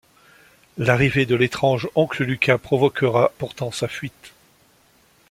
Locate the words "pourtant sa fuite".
3.37-4.33